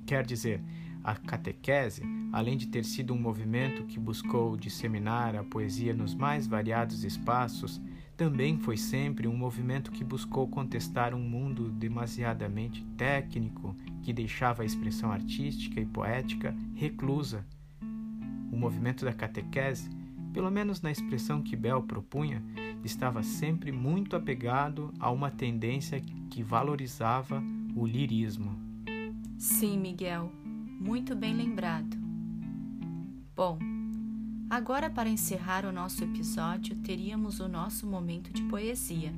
Quer 0.09 0.25
dizer, 0.25 0.59
a 1.03 1.13
catequese, 1.13 2.01
além 2.33 2.57
de 2.57 2.65
ter 2.65 2.83
sido 2.83 3.13
um 3.13 3.21
movimento 3.21 3.83
que 3.83 3.99
buscou 3.99 4.57
disseminar 4.57 5.35
a 5.35 5.43
poesia 5.43 5.93
nos 5.93 6.15
mais 6.15 6.47
variados 6.47 7.03
espaços, 7.03 7.79
também 8.19 8.57
foi 8.57 8.75
sempre 8.75 9.29
um 9.29 9.37
movimento 9.37 9.93
que 9.93 10.03
buscou 10.03 10.45
contestar 10.45 11.13
um 11.13 11.21
mundo 11.21 11.71
demasiadamente 11.71 12.83
técnico 12.97 13.73
que 14.03 14.11
deixava 14.11 14.61
a 14.61 14.65
expressão 14.65 15.09
artística 15.09 15.79
e 15.79 15.85
poética 15.85 16.53
reclusa. 16.75 17.45
O 18.51 18.57
movimento 18.57 19.05
da 19.05 19.13
catequese, 19.13 19.89
pelo 20.33 20.51
menos 20.51 20.81
na 20.81 20.91
expressão 20.91 21.41
que 21.41 21.55
Bell 21.55 21.81
propunha, 21.81 22.43
estava 22.83 23.23
sempre 23.23 23.71
muito 23.71 24.17
apegado 24.17 24.93
a 24.99 25.09
uma 25.09 25.31
tendência 25.31 26.01
que 26.29 26.43
valorizava 26.43 27.41
o 27.73 27.87
lirismo. 27.87 28.53
Sim, 29.37 29.77
Miguel, 29.77 30.29
muito 30.77 31.15
bem 31.15 31.33
lembrado. 31.33 31.95
Bom, 33.33 33.57
agora 34.49 34.89
para 34.89 35.09
encerrar 35.09 35.65
o 35.65 35.71
nosso 35.71 36.03
episódio, 36.03 36.75
teríamos 36.77 37.39
o 37.39 37.47
nosso 37.47 37.85
momento 37.85 38.33
de 38.33 38.41
poesia. 38.43 39.13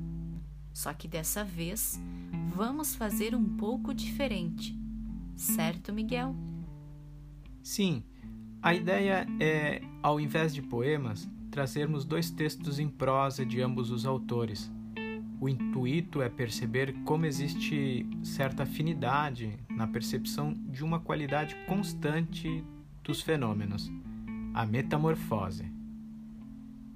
Só 0.72 0.92
que 0.92 1.08
dessa 1.08 1.44
vez 1.44 2.00
vamos 2.54 2.94
fazer 2.94 3.34
um 3.34 3.56
pouco 3.56 3.94
diferente. 3.94 4.76
Certo, 5.36 5.92
Miguel? 5.92 6.34
Sim. 7.62 8.02
A 8.60 8.74
ideia 8.74 9.26
é, 9.40 9.82
ao 10.02 10.20
invés 10.20 10.54
de 10.54 10.62
poemas, 10.62 11.28
trazermos 11.50 12.04
dois 12.04 12.30
textos 12.30 12.78
em 12.78 12.88
prosa 12.88 13.44
de 13.44 13.60
ambos 13.60 13.90
os 13.90 14.06
autores. 14.06 14.70
O 15.40 15.48
intuito 15.48 16.22
é 16.22 16.28
perceber 16.28 16.94
como 17.04 17.26
existe 17.26 18.06
certa 18.22 18.62
afinidade 18.62 19.58
na 19.68 19.88
percepção 19.88 20.52
de 20.52 20.84
uma 20.84 21.00
qualidade 21.00 21.56
constante 21.66 22.64
dos 23.02 23.20
fenômenos, 23.20 23.90
a 24.54 24.66
metamorfose. 24.66 25.64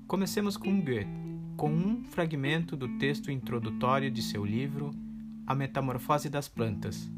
Comecemos 0.06 0.58
com 0.58 0.78
Goethe, 0.78 1.08
com 1.56 1.70
um 1.70 2.04
fragmento 2.04 2.76
do 2.76 2.86
texto 2.98 3.30
introdutório 3.30 4.10
de 4.10 4.20
seu 4.20 4.44
livro 4.44 4.90
A 5.46 5.54
Metamorfose 5.54 6.28
das 6.28 6.48
Plantas. 6.48 7.10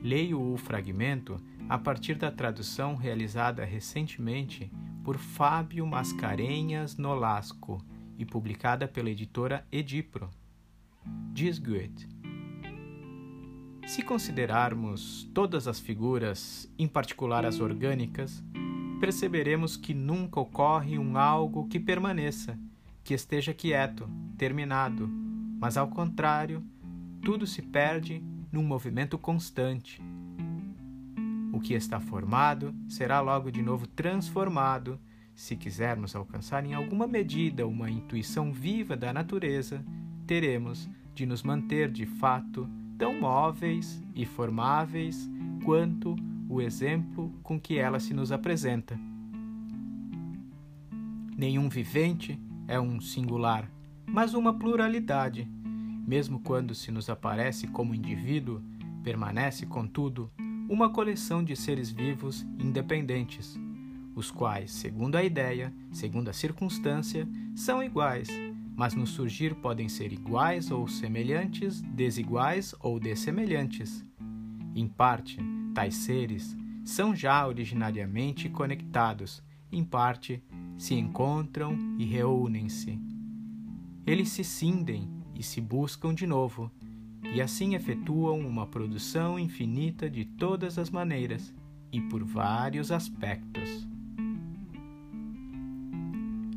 Leio 0.00 0.40
o 0.40 0.56
fragmento 0.56 1.42
a 1.68 1.76
partir 1.76 2.14
da 2.14 2.30
tradução 2.30 2.94
realizada 2.94 3.64
recentemente 3.64 4.70
por 5.02 5.18
Fábio 5.18 5.84
Mascarenhas 5.88 6.96
Nolasco 6.96 7.84
e 8.16 8.24
publicada 8.24 8.86
pela 8.86 9.10
editora 9.10 9.66
Edipro. 9.72 10.30
Diz 11.32 11.58
Goethe: 11.58 12.06
Se 13.88 14.02
considerarmos 14.02 15.28
todas 15.34 15.66
as 15.66 15.80
figuras, 15.80 16.72
em 16.78 16.86
particular 16.86 17.44
as 17.44 17.58
orgânicas, 17.58 18.42
perceberemos 19.02 19.76
que 19.76 19.92
nunca 19.92 20.38
ocorre 20.38 20.96
um 20.96 21.16
algo 21.16 21.66
que 21.66 21.80
permaneça, 21.80 22.56
que 23.02 23.12
esteja 23.12 23.52
quieto, 23.52 24.08
terminado, 24.38 25.08
mas 25.58 25.76
ao 25.76 25.88
contrário, 25.88 26.62
tudo 27.20 27.44
se 27.44 27.60
perde 27.62 28.22
num 28.52 28.62
movimento 28.62 29.18
constante. 29.18 30.00
O 31.52 31.58
que 31.58 31.74
está 31.74 31.98
formado 31.98 32.72
será 32.86 33.20
logo 33.20 33.50
de 33.50 33.60
novo 33.60 33.88
transformado 33.88 35.00
se 35.34 35.56
quisermos 35.56 36.14
alcançar 36.14 36.64
em 36.64 36.72
alguma 36.72 37.08
medida 37.08 37.66
uma 37.66 37.90
intuição 37.90 38.52
viva 38.52 38.96
da 38.96 39.12
natureza, 39.12 39.84
teremos 40.28 40.88
de 41.12 41.26
nos 41.26 41.42
manter 41.42 41.90
de 41.90 42.06
fato 42.06 42.70
tão 42.96 43.18
móveis 43.20 44.00
e 44.14 44.24
formáveis 44.24 45.28
quanto 45.64 46.14
o 46.52 46.60
exemplo 46.60 47.32
com 47.42 47.58
que 47.58 47.78
ela 47.78 47.98
se 47.98 48.12
nos 48.12 48.30
apresenta. 48.30 49.00
Nenhum 51.34 51.66
vivente 51.66 52.38
é 52.68 52.78
um 52.78 53.00
singular, 53.00 53.70
mas 54.06 54.34
uma 54.34 54.58
pluralidade. 54.58 55.50
Mesmo 56.06 56.40
quando 56.40 56.74
se 56.74 56.92
nos 56.92 57.08
aparece 57.08 57.66
como 57.68 57.94
indivíduo, 57.94 58.60
permanece, 59.02 59.64
contudo, 59.64 60.30
uma 60.68 60.90
coleção 60.90 61.42
de 61.42 61.56
seres 61.56 61.90
vivos 61.90 62.46
independentes, 62.58 63.58
os 64.14 64.30
quais, 64.30 64.72
segundo 64.72 65.16
a 65.16 65.24
ideia, 65.24 65.72
segundo 65.90 66.28
a 66.28 66.34
circunstância, 66.34 67.26
são 67.54 67.82
iguais, 67.82 68.28
mas 68.76 68.94
no 68.94 69.06
surgir 69.06 69.54
podem 69.54 69.88
ser 69.88 70.12
iguais 70.12 70.70
ou 70.70 70.86
semelhantes, 70.86 71.80
desiguais 71.80 72.74
ou 72.80 73.00
dessemelhantes. 73.00 74.04
Em 74.74 74.86
parte, 74.86 75.38
tais 75.74 75.94
seres 75.94 76.56
são 76.84 77.14
já 77.14 77.46
originariamente 77.46 78.48
conectados, 78.48 79.42
em 79.70 79.84
parte, 79.84 80.42
se 80.76 80.94
encontram 80.94 81.76
e 81.98 82.04
reúnem-se. 82.04 82.98
Eles 84.06 84.30
se 84.30 84.44
cindem 84.44 85.08
e 85.34 85.42
se 85.42 85.60
buscam 85.60 86.12
de 86.14 86.26
novo, 86.26 86.70
e 87.34 87.40
assim 87.40 87.74
efetuam 87.74 88.40
uma 88.40 88.66
produção 88.66 89.38
infinita 89.38 90.10
de 90.10 90.24
todas 90.24 90.78
as 90.78 90.90
maneiras 90.90 91.54
e 91.92 92.00
por 92.00 92.24
vários 92.24 92.90
aspectos. 92.90 93.86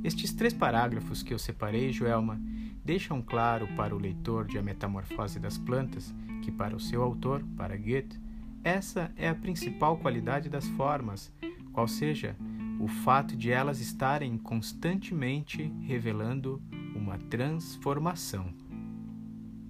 Estes 0.03 0.33
três 0.33 0.53
parágrafos 0.53 1.23
que 1.23 1.33
eu 1.33 1.39
separei, 1.39 1.91
Joelma, 1.91 2.39
deixam 2.83 3.21
claro 3.21 3.67
para 3.75 3.95
o 3.95 3.99
leitor 3.99 4.45
de 4.45 4.57
A 4.57 4.61
Metamorfose 4.61 5.39
das 5.39 5.57
Plantas 5.57 6.13
que, 6.43 6.51
para 6.51 6.75
o 6.75 6.79
seu 6.79 7.01
autor, 7.01 7.43
para 7.57 7.75
Goethe, 7.75 8.19
essa 8.65 9.11
é 9.15 9.29
a 9.29 9.35
principal 9.35 9.95
qualidade 9.95 10.49
das 10.49 10.67
formas, 10.69 11.31
qual 11.71 11.87
seja 11.87 12.35
o 12.79 12.87
fato 12.87 13.37
de 13.37 13.51
elas 13.51 13.79
estarem 13.79 14.35
constantemente 14.39 15.71
revelando 15.81 16.59
uma 16.95 17.19
transformação. 17.19 18.51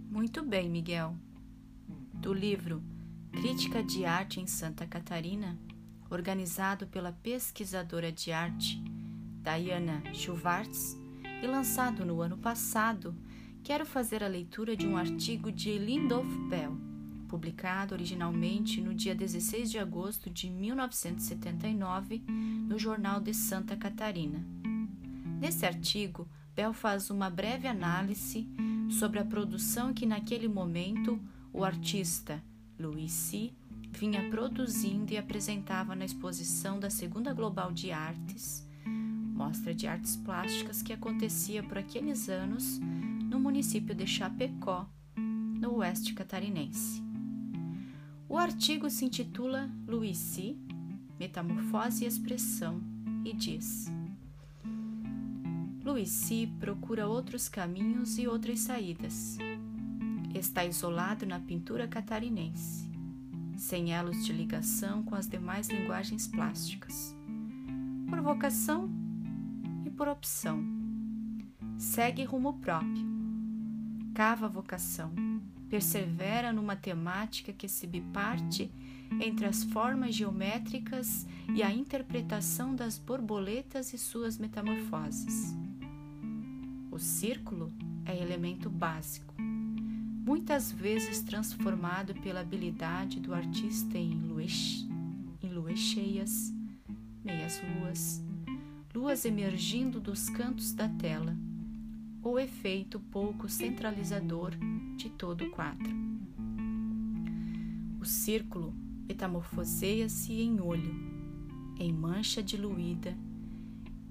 Muito 0.10 0.41
bem, 0.45 0.69
Miguel. 0.69 1.13
Do 2.13 2.34
livro 2.34 2.81
Crítica 3.34 3.84
de 3.84 4.05
Arte 4.05 4.39
em 4.39 4.47
Santa 4.47 4.88
Catarina, 4.88 5.60
organizado 6.10 6.88
pela 6.88 7.12
pesquisadora 7.12 8.13
de 8.13 8.31
arte 8.31 8.81
Diana 9.41 10.01
Schwartz 10.13 10.97
e 11.43 11.45
lançado 11.45 12.05
no 12.05 12.21
ano 12.21 12.38
passado, 12.38 13.13
quero 13.62 13.86
fazer 13.86 14.23
a 14.23 14.27
leitura 14.29 14.73
de 14.73 14.88
um 14.88 14.95
artigo 14.95 15.51
de 15.51 15.77
Lindolf 15.77 16.34
Bell, 16.49 16.85
publicado 17.25 17.93
originalmente 17.93 18.79
no 18.81 18.93
dia 18.93 19.13
16 19.13 19.69
de 19.69 19.77
agosto 19.79 20.29
de 20.29 20.49
1979 20.49 22.23
no 22.27 22.79
Jornal 22.79 23.19
de 23.19 23.33
Santa 23.33 23.75
Catarina. 23.75 24.45
Nesse 25.39 25.65
artigo, 25.65 26.27
Bell 26.55 26.73
faz 26.73 27.09
uma 27.09 27.29
breve 27.29 27.67
análise 27.67 28.47
sobre 28.89 29.19
a 29.19 29.25
produção 29.25 29.93
que 29.93 30.05
naquele 30.05 30.47
momento 30.47 31.19
o 31.51 31.63
artista 31.63 32.43
Louis 32.79 33.11
C. 33.11 33.53
vinha 33.91 34.29
produzindo 34.29 35.13
e 35.13 35.17
apresentava 35.17 35.95
na 35.95 36.05
exposição 36.05 36.79
da 36.79 36.89
Segunda 36.89 37.33
Global 37.33 37.71
de 37.71 37.91
Artes 37.91 38.65
mostra 39.35 39.75
de 39.75 39.85
artes 39.85 40.15
plásticas 40.15 40.81
que 40.81 40.93
acontecia 40.93 41.61
por 41.61 41.77
aqueles 41.77 42.29
anos 42.29 42.79
no 43.29 43.38
município 43.38 43.93
de 43.93 44.07
Chapecó, 44.07 44.88
no 45.17 45.75
oeste 45.75 46.13
catarinense. 46.13 47.04
O 48.27 48.38
artigo 48.38 48.89
se 48.89 49.05
intitula 49.05 49.69
Luici, 49.88 50.57
Metamorfose 51.19 52.03
e 52.03 52.07
Expressão 52.07 52.81
e 53.23 53.33
diz: 53.33 53.85
Luici 55.83 56.47
procura 56.59 57.07
outros 57.07 57.47
caminhos 57.47 58.17
e 58.17 58.27
outras 58.27 58.59
saídas. 58.59 59.38
Está 60.33 60.65
isolado 60.65 61.25
na 61.25 61.39
pintura 61.39 61.88
catarinense, 61.88 62.89
sem 63.57 63.93
elos 63.93 64.25
de 64.25 64.33
ligação 64.33 65.03
com 65.03 65.15
as 65.15 65.27
demais 65.27 65.69
linguagens 65.69 66.27
plásticas. 66.27 67.15
Por 68.09 68.21
vocação, 68.21 68.89
por 69.95 70.07
opção. 70.07 70.63
Segue 71.77 72.23
rumo 72.23 72.59
próprio. 72.59 73.05
Cava 74.13 74.45
a 74.45 74.49
vocação. 74.49 75.13
Persevera 75.69 76.54
numa 76.54 76.75
temática 76.75 77.51
que 77.51 77.67
se 77.67 77.88
biparte 77.88 78.71
entre 79.21 79.45
as 79.45 79.63
formas 79.63 80.15
geométricas 80.15 81.25
e 81.54 81.63
a 81.63 81.71
interpretação 81.71 82.75
das 82.75 82.97
borboletas 82.97 83.93
e 83.93 83.97
suas 83.97 84.38
metamorfoses. 84.38 85.56
O 86.91 86.99
círculo 86.99 87.71
é 88.06 88.17
elemento 88.17 88.69
básico, 88.69 89.34
muitas 90.25 90.71
vezes 90.71 91.21
transformado 91.21 92.13
pela 92.15 92.41
habilidade 92.41 93.19
do 93.19 93.34
artista 93.34 93.97
em 93.97 94.13
luas, 94.13 94.51
cheias, 95.78 96.54
meias 97.23 97.62
luas, 97.75 98.23
luas 98.93 99.25
emergindo 99.25 99.99
dos 99.99 100.30
cantos 100.30 100.71
da 100.73 100.88
tela, 100.88 101.36
o 102.31 102.39
efeito 102.39 102.99
pouco 102.99 103.47
centralizador 103.47 104.51
de 104.95 105.09
todo 105.09 105.45
o 105.45 105.49
quadro. 105.51 105.93
O 107.99 108.05
círculo 108.05 108.73
metamorfoseia-se 109.07 110.33
em 110.33 110.59
olho, 110.59 110.93
em 111.77 111.93
mancha 111.93 112.41
diluída, 112.41 113.15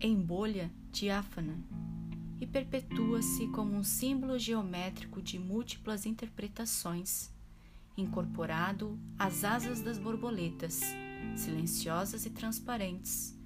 em 0.01 0.17
bolha 0.17 0.71
diáfana 0.93 1.59
e 2.41 2.47
perpetua-se 2.47 3.49
como 3.49 3.75
um 3.75 3.83
símbolo 3.83 4.39
geométrico 4.39 5.21
de 5.21 5.39
múltiplas 5.39 6.07
interpretações, 6.07 7.33
incorporado 7.97 8.99
às 9.19 9.45
asas 9.45 9.81
das 9.81 9.99
borboletas, 9.99 10.81
silenciosas 11.37 12.27
e 12.27 12.31
transparentes, 12.31 13.37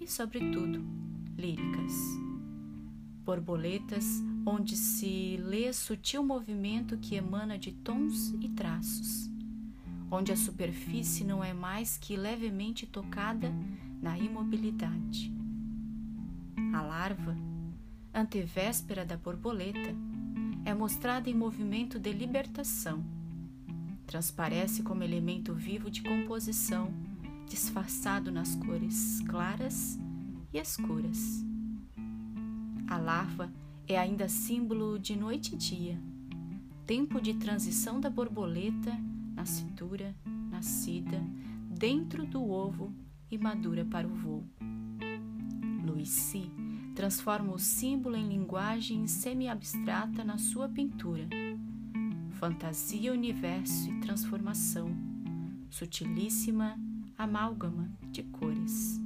e, 0.00 0.08
sobretudo, 0.08 0.84
líricas. 1.36 2.27
Borboletas 3.28 4.22
onde 4.46 4.74
se 4.74 5.36
lê 5.36 5.70
sutil 5.70 6.24
movimento 6.24 6.96
que 6.96 7.14
emana 7.14 7.58
de 7.58 7.72
tons 7.72 8.30
e 8.40 8.48
traços, 8.48 9.30
onde 10.10 10.32
a 10.32 10.36
superfície 10.36 11.24
não 11.24 11.44
é 11.44 11.52
mais 11.52 11.98
que 11.98 12.16
levemente 12.16 12.86
tocada 12.86 13.52
na 14.00 14.18
imobilidade. 14.18 15.30
A 16.72 16.80
larva 16.80 17.36
antevéspera 18.14 19.04
da 19.04 19.18
borboleta, 19.18 19.94
é 20.64 20.72
mostrada 20.72 21.28
em 21.28 21.34
movimento 21.34 21.98
de 21.98 22.10
libertação. 22.14 23.04
Transparece 24.06 24.82
como 24.82 25.02
elemento 25.02 25.52
vivo 25.52 25.90
de 25.90 26.02
composição, 26.02 26.94
disfarçado 27.46 28.32
nas 28.32 28.54
cores 28.54 29.20
claras 29.28 29.98
e 30.50 30.58
escuras. 30.58 31.47
A 32.88 32.96
larva 32.96 33.52
é 33.86 33.98
ainda 33.98 34.30
símbolo 34.30 34.98
de 34.98 35.14
noite 35.14 35.54
e 35.54 35.58
dia, 35.58 36.00
tempo 36.86 37.20
de 37.20 37.34
transição 37.34 38.00
da 38.00 38.08
borboleta, 38.08 38.98
nascitura, 39.34 40.16
nascida, 40.50 41.22
dentro 41.68 42.24
do 42.24 42.48
ovo 42.48 42.94
e 43.30 43.36
madura 43.36 43.84
para 43.84 44.08
o 44.08 44.14
voo. 44.14 44.44
Luici 45.84 46.50
transforma 46.94 47.52
o 47.52 47.58
símbolo 47.58 48.16
em 48.16 48.26
linguagem 48.26 49.06
semi-abstrata 49.06 50.24
na 50.24 50.38
sua 50.38 50.66
pintura. 50.66 51.28
Fantasia, 52.30 53.12
universo 53.12 53.90
e 53.90 54.00
transformação, 54.00 54.96
sutilíssima 55.68 56.74
amálgama 57.18 57.90
de 58.10 58.22
cores. 58.22 58.98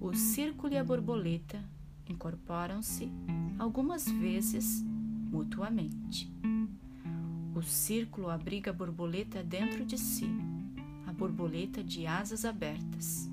O 0.00 0.14
círculo 0.14 0.72
e 0.72 0.78
a 0.78 0.84
borboleta 0.84 1.62
incorporam-se 2.08 3.10
algumas 3.58 4.08
vezes 4.08 4.82
mutuamente. 5.30 6.30
O 7.54 7.62
círculo 7.62 8.28
abriga 8.28 8.70
a 8.70 8.74
borboleta 8.74 9.42
dentro 9.42 9.84
de 9.84 9.98
si, 9.98 10.28
a 11.06 11.12
borboleta 11.12 11.82
de 11.82 12.06
asas 12.06 12.44
abertas. 12.44 13.30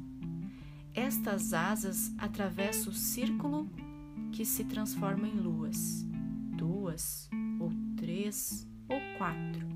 Estas 0.93 1.53
asas 1.53 2.13
atravessam 2.17 2.91
o 2.91 2.95
círculo 2.95 3.69
que 4.31 4.45
se 4.45 4.63
transforma 4.65 5.27
em 5.27 5.39
luas, 5.39 6.05
duas 6.55 7.29
ou 7.59 7.71
três 7.95 8.67
ou 8.87 8.99
quatro, 9.17 9.67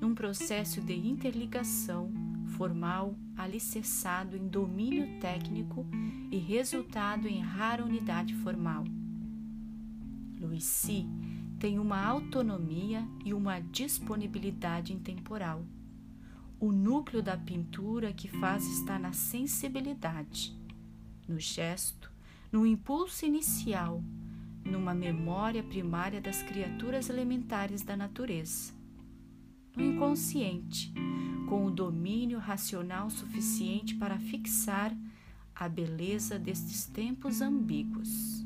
num 0.00 0.14
processo 0.14 0.80
de 0.80 0.94
interligação 0.94 2.27
formal 2.58 3.14
alicerçado 3.34 4.36
em 4.36 4.46
domínio 4.46 5.18
técnico 5.18 5.86
e 6.30 6.36
resultado 6.36 7.26
em 7.26 7.40
rara 7.40 7.82
unidade 7.82 8.34
formal. 8.34 8.84
Luisi 10.38 11.06
tem 11.58 11.78
uma 11.78 12.04
autonomia 12.04 13.02
e 13.24 13.32
uma 13.32 13.58
disponibilidade 13.60 14.92
intemporal 14.92 15.64
o 16.60 16.72
núcleo 16.72 17.22
da 17.22 17.36
pintura 17.36 18.12
que 18.12 18.28
faz 18.28 18.66
está 18.66 18.98
na 18.98 19.12
sensibilidade, 19.12 20.56
no 21.28 21.38
gesto, 21.38 22.10
no 22.50 22.66
impulso 22.66 23.24
inicial, 23.24 24.02
numa 24.64 24.92
memória 24.92 25.62
primária 25.62 26.20
das 26.20 26.42
criaturas 26.42 27.08
elementares 27.08 27.82
da 27.82 27.96
natureza, 27.96 28.72
no 29.76 29.84
inconsciente, 29.84 30.92
com 31.48 31.64
o 31.64 31.70
domínio 31.70 32.38
racional 32.38 33.08
suficiente 33.08 33.94
para 33.94 34.18
fixar 34.18 34.94
a 35.54 35.68
beleza 35.68 36.38
destes 36.38 36.86
tempos 36.86 37.40
ambíguos. 37.40 38.44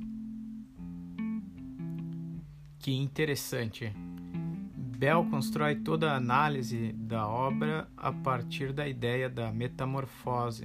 Que 2.78 2.92
interessante. 2.92 3.92
Bell 4.98 5.24
constrói 5.28 5.76
toda 5.76 6.12
a 6.12 6.16
análise 6.16 6.92
da 6.92 7.26
obra 7.26 7.88
a 7.96 8.12
partir 8.12 8.72
da 8.72 8.88
ideia 8.88 9.28
da 9.28 9.52
metamorfose 9.52 10.64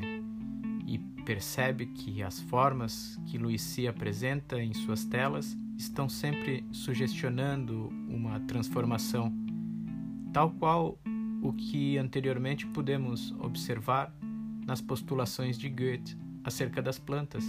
e 0.86 1.00
percebe 1.26 1.88
que 1.88 2.21
as 2.21 2.39
formas 2.39 3.19
que 3.26 3.38
Luisi 3.38 3.88
apresenta 3.88 4.62
em 4.62 4.73
suas 4.73 5.04
telas 5.06 5.58
estão 5.76 6.08
sempre 6.08 6.63
sugestionando 6.71 7.89
uma 8.08 8.39
transformação, 8.41 9.34
tal 10.32 10.52
qual 10.52 10.97
o 11.47 11.53
que 11.53 11.97
anteriormente 11.97 12.67
pudemos 12.67 13.31
observar 13.39 14.13
nas 14.65 14.81
postulações 14.81 15.57
de 15.57 15.69
Goethe 15.69 16.17
acerca 16.43 16.81
das 16.81 16.99
plantas. 16.99 17.45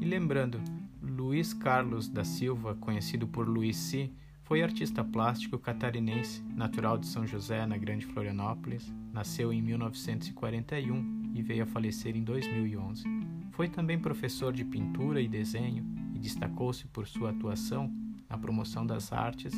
E 0.00 0.04
lembrando, 0.04 0.60
Luiz 1.02 1.52
Carlos 1.52 2.08
da 2.08 2.24
Silva, 2.24 2.76
conhecido 2.76 3.26
por 3.26 3.48
Luisi, 3.48 4.12
foi 4.44 4.62
artista 4.62 5.02
plástico 5.02 5.58
catarinense, 5.58 6.42
natural 6.54 6.98
de 6.98 7.06
São 7.06 7.26
José, 7.26 7.66
na 7.66 7.76
Grande 7.76 8.06
Florianópolis. 8.06 8.92
Nasceu 9.12 9.52
em 9.52 9.60
1941 9.60 11.32
e 11.34 11.42
veio 11.42 11.64
a 11.64 11.66
falecer 11.66 12.16
em 12.16 12.22
2011. 12.22 13.04
Foi 13.52 13.68
também 13.68 13.98
professor 13.98 14.52
de 14.52 14.64
pintura 14.64 15.20
e 15.20 15.28
desenho 15.28 15.84
e 16.14 16.18
destacou-se 16.18 16.86
por 16.88 17.06
sua 17.06 17.30
atuação 17.30 17.92
na 18.28 18.38
promoção 18.38 18.86
das 18.86 19.12
artes, 19.12 19.52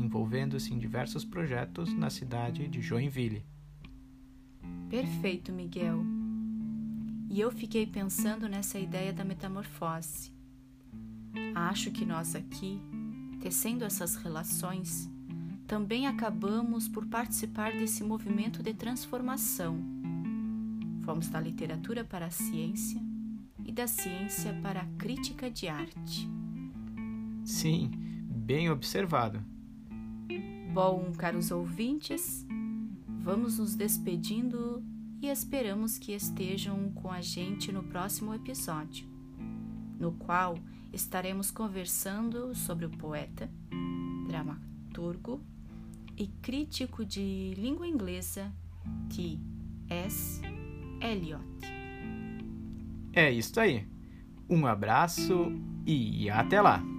envolvendo-se 0.00 0.72
em 0.72 0.78
diversos 0.78 1.24
projetos 1.24 1.92
na 1.92 2.10
cidade 2.10 2.68
de 2.68 2.80
Joinville. 2.80 3.44
Perfeito, 4.88 5.52
Miguel. 5.52 6.04
E 7.30 7.40
eu 7.40 7.50
fiquei 7.50 7.86
pensando 7.86 8.48
nessa 8.48 8.78
ideia 8.78 9.12
da 9.12 9.24
metamorfose. 9.24 10.32
Acho 11.54 11.90
que 11.90 12.06
nós 12.06 12.34
aqui 12.34 12.80
tecendo 13.40 13.84
essas 13.84 14.16
relações, 14.16 15.10
também 15.66 16.06
acabamos 16.06 16.88
por 16.88 17.06
participar 17.06 17.72
desse 17.72 18.02
movimento 18.02 18.62
de 18.62 18.74
transformação. 18.74 19.78
Fomos 21.04 21.28
da 21.28 21.40
literatura 21.40 22.04
para 22.04 22.26
a 22.26 22.30
ciência 22.30 23.00
e 23.64 23.72
da 23.72 23.86
ciência 23.86 24.52
para 24.62 24.80
a 24.80 24.86
crítica 24.98 25.50
de 25.50 25.68
arte. 25.68 26.28
Sim, 27.44 27.90
bem 28.28 28.70
observado. 28.70 29.42
Bom, 30.72 31.12
caros 31.16 31.50
ouvintes, 31.50 32.46
vamos 33.20 33.58
nos 33.58 33.74
despedindo 33.74 34.82
e 35.20 35.28
esperamos 35.28 35.98
que 35.98 36.12
estejam 36.12 36.92
com 36.92 37.10
a 37.10 37.20
gente 37.20 37.72
no 37.72 37.82
próximo 37.82 38.34
episódio, 38.34 39.08
no 39.98 40.12
qual 40.12 40.58
estaremos 40.92 41.50
conversando 41.50 42.54
sobre 42.54 42.86
o 42.86 42.90
poeta, 42.90 43.50
dramaturgo 44.26 45.40
e 46.16 46.26
crítico 46.26 47.04
de 47.04 47.54
língua 47.56 47.86
inglesa 47.86 48.52
T.S. 49.14 50.40
Eliot. 51.00 51.44
É 53.12 53.30
isso 53.30 53.58
aí. 53.58 53.86
Um 54.48 54.66
abraço 54.66 55.52
e 55.86 56.30
até 56.30 56.60
lá! 56.60 56.97